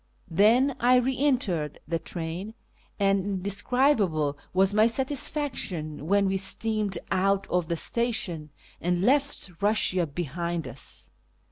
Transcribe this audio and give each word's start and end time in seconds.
Then 0.31 0.75
I 0.79 0.95
re 0.95 1.15
entered 1.15 1.77
the 1.87 1.99
train, 1.99 2.55
and 2.99 3.23
indescribable 3.23 4.35
was 4.51 4.73
my 4.73 4.87
satisfaction 4.87 6.07
when 6.07 6.25
we 6.25 6.37
steamed 6.37 6.97
out 7.11 7.45
of 7.51 7.67
the 7.67 7.77
station 7.77 8.49
and 8.81 9.03
left 9.03 9.51
Eussia 9.59 10.07
behind 10.11 10.67
us. 10.67 11.11